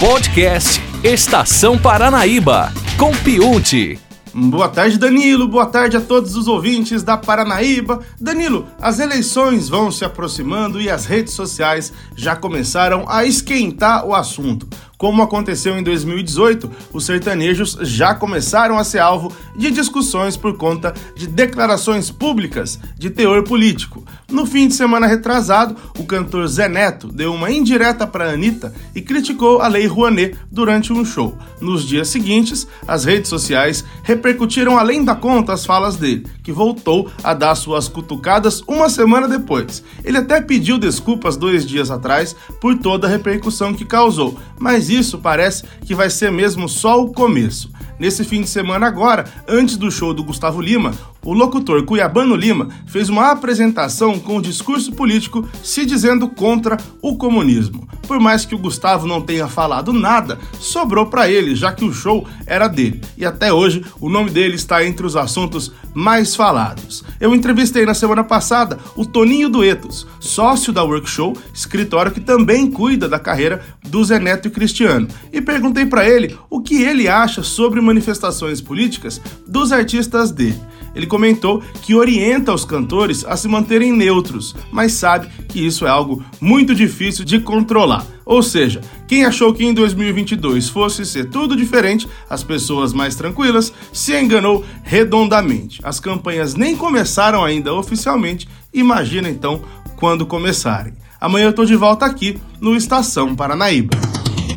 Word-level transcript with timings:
Podcast 0.00 0.80
Estação 1.04 1.76
Paranaíba 1.76 2.72
com 2.96 3.12
Piunte. 3.18 3.98
Boa 4.32 4.66
tarde, 4.66 4.96
Danilo. 4.96 5.46
Boa 5.46 5.66
tarde 5.66 5.94
a 5.94 6.00
todos 6.00 6.36
os 6.36 6.48
ouvintes 6.48 7.02
da 7.02 7.18
Paranaíba. 7.18 8.00
Danilo, 8.18 8.66
as 8.80 8.98
eleições 8.98 9.68
vão 9.68 9.92
se 9.92 10.02
aproximando 10.02 10.80
e 10.80 10.88
as 10.88 11.04
redes 11.04 11.34
sociais 11.34 11.92
já 12.16 12.34
começaram 12.34 13.04
a 13.10 13.26
esquentar 13.26 14.06
o 14.06 14.14
assunto. 14.14 14.66
Como 15.00 15.22
aconteceu 15.22 15.78
em 15.78 15.82
2018, 15.82 16.70
os 16.92 17.06
sertanejos 17.06 17.78
já 17.80 18.14
começaram 18.14 18.76
a 18.76 18.84
ser 18.84 18.98
alvo 18.98 19.34
de 19.56 19.70
discussões 19.70 20.36
por 20.36 20.58
conta 20.58 20.92
de 21.16 21.26
declarações 21.26 22.10
públicas 22.10 22.78
de 22.98 23.08
teor 23.08 23.42
político. 23.42 24.04
No 24.30 24.44
fim 24.44 24.68
de 24.68 24.74
semana 24.74 25.06
retrasado, 25.06 25.74
o 25.98 26.04
cantor 26.04 26.46
Zé 26.46 26.68
Neto 26.68 27.08
deu 27.08 27.32
uma 27.32 27.50
indireta 27.50 28.06
para 28.06 28.30
Anitta 28.30 28.74
e 28.94 29.00
criticou 29.00 29.62
a 29.62 29.68
Lei 29.68 29.86
Rouanet 29.86 30.36
durante 30.52 30.92
um 30.92 31.02
show. 31.02 31.34
Nos 31.62 31.88
dias 31.88 32.08
seguintes, 32.08 32.68
as 32.86 33.06
redes 33.06 33.30
sociais 33.30 33.82
repercutiram 34.02 34.78
além 34.78 35.02
da 35.02 35.14
conta 35.14 35.54
as 35.54 35.64
falas 35.64 35.96
dele, 35.96 36.26
que 36.42 36.52
voltou 36.52 37.10
a 37.24 37.32
dar 37.32 37.54
suas 37.54 37.88
cutucadas 37.88 38.62
uma 38.68 38.90
semana 38.90 39.26
depois. 39.26 39.82
Ele 40.04 40.18
até 40.18 40.42
pediu 40.42 40.78
desculpas 40.78 41.38
dois 41.38 41.64
dias 41.64 41.90
atrás 41.90 42.36
por 42.60 42.76
toda 42.78 43.06
a 43.06 43.10
repercussão 43.10 43.72
que 43.72 43.86
causou, 43.86 44.38
mas 44.58 44.89
isso 44.90 45.18
parece 45.18 45.64
que 45.84 45.94
vai 45.94 46.10
ser 46.10 46.30
mesmo 46.30 46.68
só 46.68 47.02
o 47.02 47.12
começo. 47.12 47.70
Nesse 48.00 48.24
fim 48.24 48.40
de 48.40 48.48
semana 48.48 48.86
agora, 48.86 49.26
antes 49.46 49.76
do 49.76 49.90
show 49.90 50.14
do 50.14 50.24
Gustavo 50.24 50.58
Lima, 50.58 50.94
o 51.22 51.34
locutor 51.34 51.84
Cuiabano 51.84 52.34
Lima 52.34 52.70
fez 52.86 53.10
uma 53.10 53.30
apresentação 53.30 54.18
com 54.18 54.38
o 54.38 54.42
discurso 54.42 54.92
político 54.92 55.46
se 55.62 55.84
dizendo 55.84 56.26
contra 56.26 56.78
o 57.02 57.18
comunismo. 57.18 57.86
Por 58.08 58.18
mais 58.18 58.46
que 58.46 58.54
o 58.54 58.58
Gustavo 58.58 59.06
não 59.06 59.20
tenha 59.20 59.46
falado 59.48 59.92
nada, 59.92 60.38
sobrou 60.58 61.06
para 61.06 61.30
ele, 61.30 61.54
já 61.54 61.72
que 61.72 61.84
o 61.84 61.92
show 61.92 62.26
era 62.46 62.68
dele. 62.68 63.02
E 63.18 63.26
até 63.26 63.52
hoje 63.52 63.84
o 64.00 64.08
nome 64.08 64.30
dele 64.30 64.54
está 64.54 64.82
entre 64.82 65.04
os 65.04 65.14
assuntos 65.14 65.70
mais 65.92 66.34
falados. 66.34 67.04
Eu 67.20 67.34
entrevistei 67.34 67.84
na 67.84 67.92
semana 67.92 68.24
passada 68.24 68.78
o 68.96 69.04
Toninho 69.04 69.50
Duetos, 69.50 70.06
sócio 70.18 70.72
da 70.72 70.82
Workshow, 70.82 71.36
escritório 71.52 72.10
que 72.10 72.20
também 72.20 72.70
cuida 72.70 73.06
da 73.06 73.18
carreira 73.18 73.62
do 73.86 74.02
Zé 74.02 74.18
Neto 74.18 74.48
e 74.48 74.50
Cristiano, 74.50 75.06
e 75.30 75.38
perguntei 75.42 75.84
para 75.84 76.08
ele 76.08 76.34
o 76.48 76.62
que 76.62 76.82
ele 76.82 77.08
acha 77.08 77.42
sobre 77.42 77.78
manifestações 77.82 78.62
políticas 78.62 79.20
dos 79.46 79.70
artistas 79.70 80.30
dele. 80.30 80.58
Ele 80.94 81.06
comentou 81.06 81.62
que 81.82 81.94
orienta 81.94 82.52
os 82.52 82.64
cantores 82.64 83.24
a 83.24 83.36
se 83.36 83.48
manterem 83.48 83.92
neutros, 83.92 84.54
mas 84.70 84.92
sabe 84.92 85.28
que 85.48 85.64
isso 85.64 85.86
é 85.86 85.90
algo 85.90 86.24
muito 86.40 86.74
difícil 86.74 87.24
de 87.24 87.40
controlar. 87.40 88.06
Ou 88.24 88.42
seja, 88.42 88.80
quem 89.08 89.24
achou 89.24 89.52
que 89.52 89.64
em 89.64 89.74
2022 89.74 90.68
fosse 90.68 91.04
ser 91.04 91.30
tudo 91.30 91.56
diferente, 91.56 92.08
as 92.28 92.44
pessoas 92.44 92.92
mais 92.92 93.16
tranquilas, 93.16 93.72
se 93.92 94.16
enganou 94.16 94.64
redondamente. 94.84 95.80
As 95.82 95.98
campanhas 95.98 96.54
nem 96.54 96.76
começaram 96.76 97.44
ainda 97.44 97.74
oficialmente, 97.74 98.48
imagina 98.72 99.28
então 99.28 99.62
quando 99.96 100.24
começarem. 100.24 100.94
Amanhã 101.20 101.46
eu 101.46 101.52
tô 101.52 101.64
de 101.64 101.76
volta 101.76 102.06
aqui 102.06 102.38
no 102.60 102.76
Estação 102.76 103.34
Paranaíba. 103.34 103.98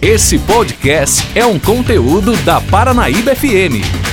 Esse 0.02 0.38
podcast 0.38 1.28
é 1.34 1.46
um 1.46 1.58
conteúdo 1.58 2.36
da 2.44 2.62
Paranaíba 2.62 3.36
FM. 3.36 4.13